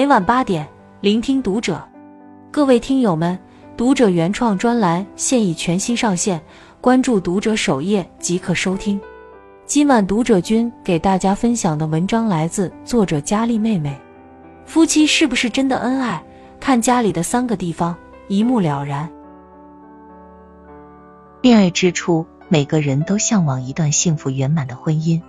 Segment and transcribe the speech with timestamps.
[0.00, 0.66] 每晚八点，
[1.02, 1.86] 聆听读者。
[2.50, 3.38] 各位听友们，
[3.76, 6.40] 读者原创专栏现已全新上线，
[6.80, 8.98] 关注读者首页即可收听。
[9.66, 13.94] 今晚读者君给大家分享的文章来自作者佳丽妹妹。
[14.64, 16.24] 夫妻是不是真的恩爱？
[16.58, 17.94] 看家里的三个地方，
[18.26, 19.06] 一目了然。
[21.42, 25.20] 恋爱之初，每个人都向往一段幸福圆满的婚姻，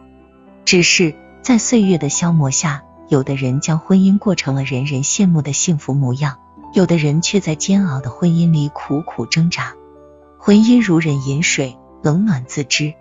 [0.64, 6.40] 只是在岁月的消磨下，有的人将婚姻过成了人人羡慕的幸福模样，
[6.74, 9.74] 有的人却在煎熬的婚姻里苦苦挣扎。
[10.40, 12.94] 婚姻如人饮水，冷暖自知。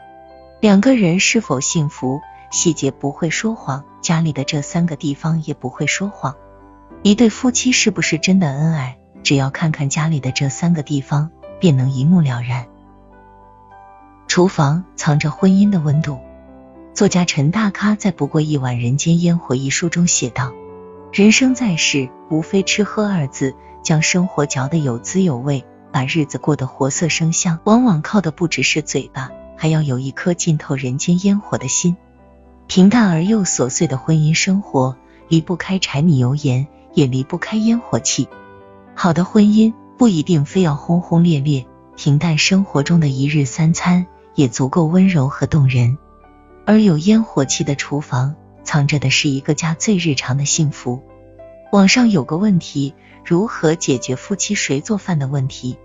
[0.58, 2.20] 两个人是否幸福，
[2.50, 6.34] 细节不会说谎，家里的这三个地方也不会说谎。
[7.04, 12.66] 一对夫妻是不是真的恩爱，只要看看家里的这三个地方，便能一目了然。
[14.26, 16.18] 厨房藏着婚姻的温度。
[16.92, 20.52] 作家陈大咖在《不过一碗人间烟火》一书中写道
[21.14, 27.60] ：“人生在世，无非吃喝二字，将生活嚼得有滋有味，把日子过得活色生香。
[27.64, 31.96] 往往靠的不只是嘴巴，还要有一颗浸透人间烟火的心。
[32.66, 34.96] 平淡而又琐碎的婚姻生活，
[35.28, 38.28] 离不开柴米油盐，也离不开烟火气。
[38.94, 41.66] 好的婚姻不一定非要轰轰烈烈，
[41.96, 45.98] 平淡生活中的一日三餐。”也足够温柔和动人，
[46.66, 51.02] 而有烟火气的厨房，藏着的是一个家最日常的幸福。
[51.72, 52.94] 网上有个问题：
[53.24, 55.78] 如何解决夫妻谁做饭的问题？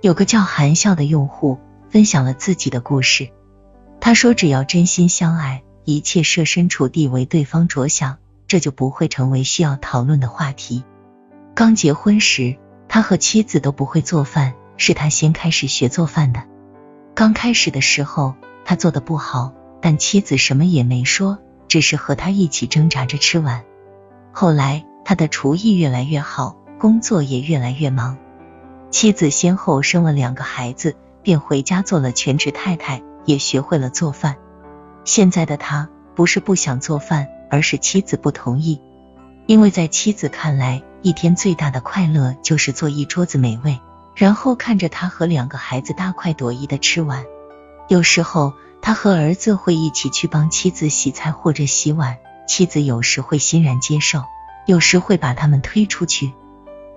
[0.00, 3.30] 有个叫含笑的用户分享了自己的故事。
[4.00, 10.84] 他说：“只要真心相爱，一切设身处地为对方着想，这就不会成为需要讨论的话题。
[11.54, 12.56] 刚结婚时，
[12.88, 16.42] 他和妻子都不会做饭，是他先开始学做饭的。”
[17.16, 19.54] 刚开始的时候，他做的不好，
[19.86, 23.62] 但妻子什么也没说，只是和他一起挣扎着吃完。
[24.32, 28.18] 后来，他的厨艺越来越好，工作也越来越忙。
[28.90, 34.34] 妻子先后生了两个孩子，便回家做了全职太太，也学会了做饭。
[35.04, 38.80] 现在的他不是不想做饭，而是妻子不同意。
[39.46, 43.78] 因为在妻子看来，一天最大的快乐就是做一桌子美味。
[44.16, 47.24] 然后看着他和两个孩子大快朵颐的吃完，
[47.86, 48.52] 有时候
[48.86, 54.22] 他和儿子会一起去帮妻子洗菜或者洗碗，妻子有时会欣然接受，
[54.64, 56.32] 有时会把他们推出去，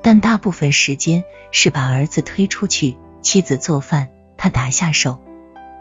[0.04, 5.18] 但大部分时间是把儿子推出去，妻子做饭，他打下手。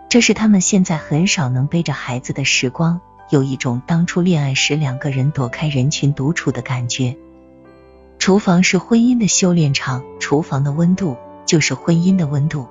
[0.09, 7.19] 这是他们现在很少能背着孩子的时光，有一种当初恋爱时两个人躲开人群独处的感觉。
[8.19, 11.19] 厨房是婚姻的修炼场，厨房的温度。
[11.45, 12.67] 就是婚姻的温度，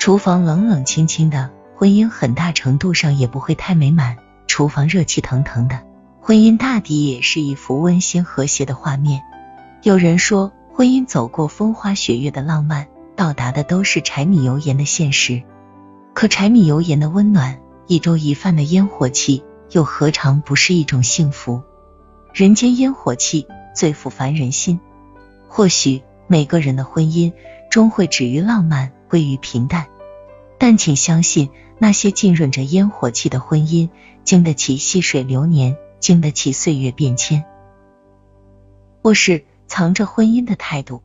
[0.00, 4.16] 厨房冷冷清清的，婚姻很大程度上也不会太美满；
[4.46, 5.82] 厨房热气腾腾的，
[6.22, 9.20] 婚姻大抵也是一幅温馨和谐的画面。
[9.82, 15.42] 有人说，婚姻走过风花雪月的浪漫，到达的都是柴米油盐的现实。
[16.14, 21.60] 可柴米油盐的温暖，一粥一饭的烟火气，又何尝不是一种幸福？
[22.32, 24.80] 人间烟火气最抚凡人心。
[25.46, 27.34] 或许每个人的婚姻。
[27.68, 29.86] 终会止于浪漫，归于平淡。
[30.58, 33.90] 但请相信，那些浸润着烟火气的婚姻，
[34.24, 37.44] 经得起细水流年，经得起岁月变迁。
[39.02, 41.02] 或是藏着婚姻的态度。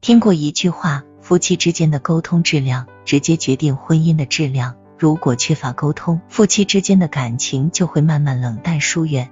[0.00, 4.76] 听过一句话：夫妻之间的沟通质量，直接决定婚姻的质量。
[4.98, 9.30] 如果缺乏沟通，夫妻之间的感情就会慢慢冷淡疏远。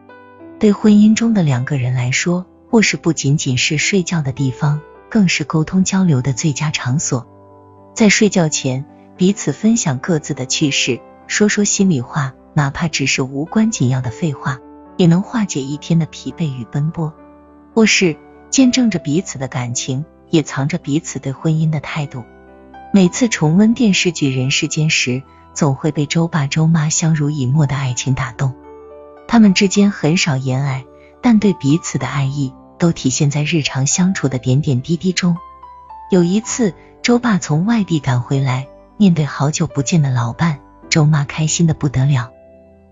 [0.58, 4.80] 对婚姻中的两个人来说，卧室不仅仅是睡觉的地方。
[5.10, 7.28] 更是沟通交流的最佳场所。
[7.94, 8.84] 在睡觉前，
[9.16, 14.58] 彼此分享各自的趣事，说说心里话，哪怕只是无关紧要的废话，
[14.96, 17.12] 也能化解一天的疲惫与奔波。
[17.74, 18.16] 卧室
[18.50, 22.24] 见证着彼此的感情，也藏着彼此对婚姻的态度。
[22.92, 25.22] 每次重温电视剧《人世间》时，
[25.52, 28.54] 总会被周爸周妈相濡以沫的爱情打动。
[29.28, 30.84] 他们之间很少言爱，
[31.20, 32.52] 但对彼此的爱意。
[32.76, 35.36] 都体现在日常相处的点点滴滴中。
[36.10, 42.30] 有一次，周爸从外地赶回来，面对好久不见的老伴，周妈开心的不得了。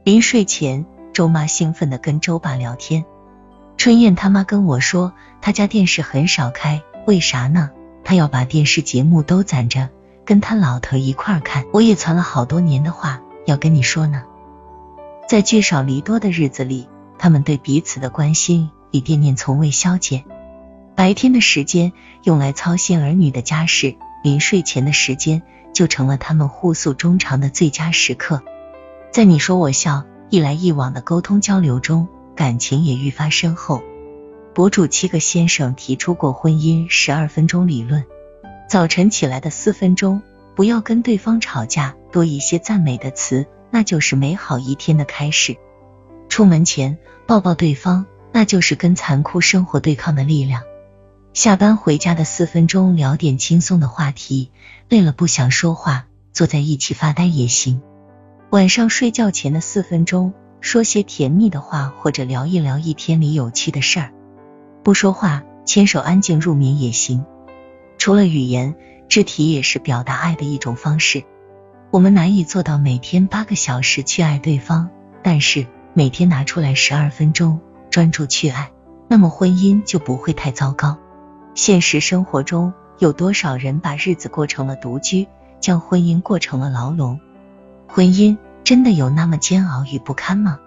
[0.05, 3.05] 临睡前，周妈兴奋的跟周爸聊天。
[3.77, 7.71] 春燕他妈跟我说，他家电视很少开，为啥呢？
[8.05, 9.91] 他要把电视节目都攒着，
[10.25, 11.65] 跟他老头一块看。
[11.73, 14.25] 我也攒了好多年的话要跟你说呢。
[15.29, 16.89] 在聚少离多的日子里，
[17.19, 18.71] 他们对彼此的关心。
[18.95, 20.25] 与惦念从未消减。
[20.95, 21.95] 白天的时间
[22.25, 25.43] 用来操心儿女的家事，临睡前的时间
[25.73, 28.43] 就成了他们互诉衷肠的最佳时刻。
[29.11, 33.83] 在你说我笑、一来一往的沟通交流中，感情也愈发深厚。
[34.55, 38.05] 博主七个先生提出过婚姻十二分钟理论。
[38.69, 40.23] 早晨起来的四分钟，
[40.55, 45.57] 不要跟对方吵架，多一些赞美的词，那就是美好一天的开始。
[46.29, 50.63] 出门前抱抱对方，那就是跟残酷生活对抗的力量。
[51.35, 54.51] 下班回家的四分钟，聊点轻松的话题，
[54.91, 57.81] 累了不想说话，坐在一起发呆也行。
[58.51, 64.13] 晚上睡觉前的四分钟，说些甜蜜的话，或者聊一聊一天里有趣的事儿。
[64.85, 67.25] 不说话，牵手安静入眠也行。
[67.97, 68.75] 除了语言，
[69.09, 71.25] 肢体也是表达爱的一种方式。
[71.91, 74.91] 我们难以做到每天八个小时去爱对方，
[75.23, 77.59] 但是每天拿出来十二分钟
[77.89, 78.71] 专注去爱，
[79.09, 80.99] 那么婚姻就不会太糟糕。
[81.55, 85.29] 现实生活中有多少人把日子过成了独居，
[85.61, 87.21] 将婚姻过成了牢笼？
[87.87, 90.59] 婚姻真的有那么煎熬与不堪吗？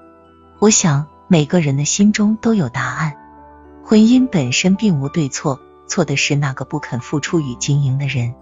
[0.60, 3.16] 我想每个人的心中都有答案。
[3.84, 5.60] 婚姻本身并无对错。
[5.88, 8.34] 错的是那个不肯付出与经营的人。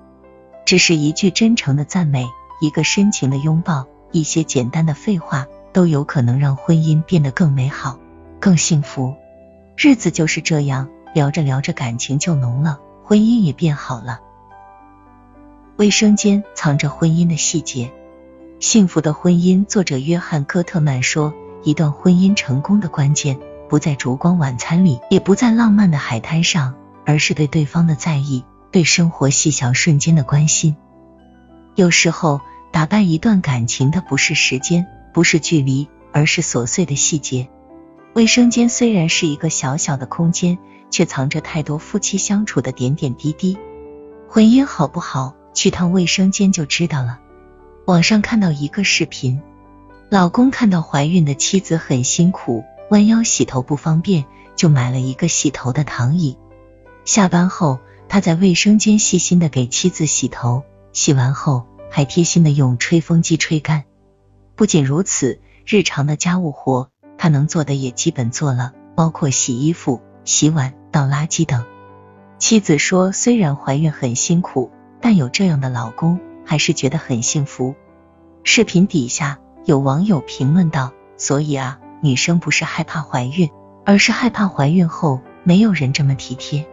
[0.66, 2.26] 只是一句真诚的赞美，
[2.62, 8.00] 一个深情的拥抱，一些简单的废话，都有可能让婚姻变得更美好、
[8.40, 9.16] 更幸福。
[9.76, 14.20] 日子就是这样，聊着聊着感情就浓了，婚姻也变好了。
[15.78, 17.92] 卫生间藏着婚姻的细节，
[18.60, 19.66] 幸福的婚姻。
[19.66, 21.34] 作者约翰·戈特曼说，
[21.64, 23.40] 一段婚姻成功的关键，
[23.70, 26.76] 不在烛光晚餐里，也不在浪漫的海滩上。
[27.06, 30.78] 而是对对方的在意，对生活细小瞬间的关心。
[31.76, 32.40] 有时候，
[32.72, 37.50] 打败一段感情的不是时间，不是距离，而是琐碎的细节。
[38.14, 40.58] 卫生间虽然是一个小小的空间，
[40.94, 43.58] 却藏着太多夫妻相处的点点滴滴。
[44.30, 47.20] 婚姻好不好，去趟卫生间就知道了。
[47.88, 49.42] 网上看到一个视频，
[50.10, 54.26] 老公看到怀孕的妻子很辛苦，弯腰洗头不方便，
[54.56, 56.38] 就买了一个洗头的躺椅。
[57.06, 60.62] 下班后，他在卫生间细心的给妻子洗头，
[60.92, 63.86] 洗完后还贴心的用吹风机吹干。
[64.56, 71.66] 不仅如此，日常的家务活他能做的也基本做了，包括洗衣服、洗碗、倒垃圾等。
[72.38, 77.76] 妻子说，虽然怀孕很辛苦，但有这样的老公还是觉得很幸福。
[78.44, 83.50] 视频底下有网友评论道：“所以啊，女生不是害怕怀孕，
[83.86, 86.66] 而是害怕怀孕后没有人这么体贴。”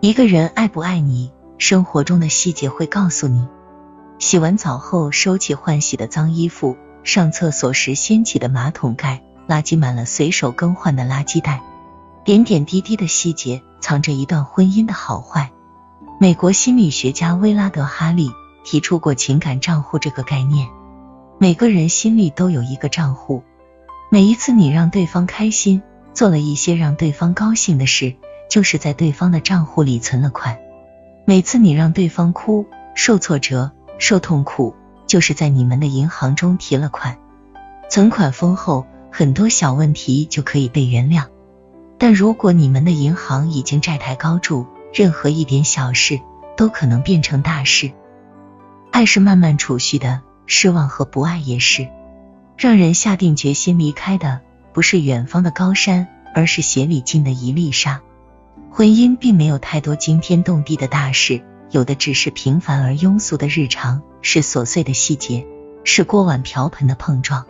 [0.00, 3.46] 一个人爱不爱你，生活中的细节会告诉你。
[4.18, 11.62] 洗完澡后收起换洗的脏衣服，上厕所时掀起的马桶盖，垃圾满了随手更换的垃圾袋，
[12.30, 15.50] 点点滴滴的细节藏着一段婚姻的好坏。
[16.20, 18.30] 美国心理学家威拉德·哈利
[18.62, 20.68] 提出过情感账户这个概念，
[21.40, 23.42] 每个人心里都有一个账户，
[24.12, 25.82] 每一次你让对方开心，
[26.14, 28.14] 做了一些让对方高兴的事。
[28.48, 30.56] 就是在对方的账户里存了款，
[31.24, 34.76] 每次你让对方哭、受挫折、受痛苦，
[35.08, 37.18] 就是在你们的银行中提了款。
[37.90, 41.24] 存款丰厚，很多小问题就可以被原谅。
[42.00, 46.18] 但如果你们的银行已经债台高筑，任何一点小事
[46.56, 47.92] 都可能变成大事。
[48.90, 51.86] 爱是慢慢储蓄的，失望和不爱也是。
[52.56, 54.40] 让人下定决心离开的，
[54.72, 58.00] 不是远方的高山，而是鞋里进的一粒沙。
[58.70, 65.46] 婚姻并没有太多惊天动地的大事，有的只是平凡而庸俗的日常，是琐碎的细节，
[65.84, 67.44] 是锅碗瓢盆的碰撞。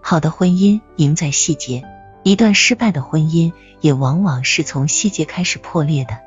[0.00, 1.84] 好的婚姻赢在细节，
[2.24, 6.18] 一段失败的婚姻也往往是从细节开始破裂的。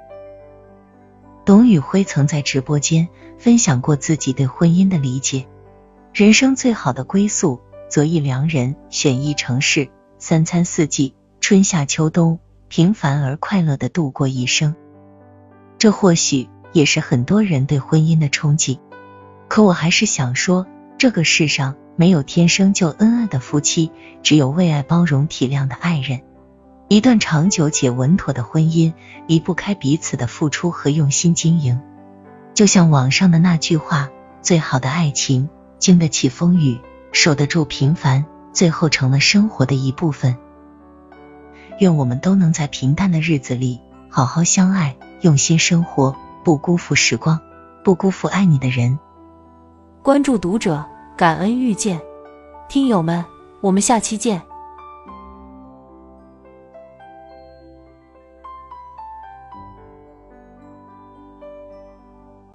[1.44, 5.48] 董宇辉曾在直播间分享过自己对婚姻的理解：
[6.14, 12.40] 人生最好的归宿，择一良人，选一城市，三餐四季，春夏秋冬。
[12.70, 14.76] 平凡而快乐的度过一生，
[15.78, 18.78] 这或许也是很多人对婚姻的憧憬。
[19.48, 26.22] 可我还是想说，这个世上没有天生就恩爱的夫妻，只有为爱包容体谅的爱人。
[26.88, 28.94] 一段长久且稳妥的婚姻，
[29.26, 31.82] 离不开彼此的付出和用心经营。
[32.54, 34.10] 就像网上的那句话
[34.42, 35.50] ：“最好的爱情，
[35.80, 36.80] 经得起风雨，
[37.12, 40.38] 守得住平凡，最后成了生活的一部分。”
[41.80, 47.40] 愿我们都能在平淡的日子里好好相爱，用心生活，不辜负时光，
[47.84, 49.00] 不辜负爱你的人。
[50.04, 50.86] 关注读者，
[51.18, 52.00] 感恩遇见，
[52.70, 53.26] 听友们，
[53.60, 54.40] 我们下期见。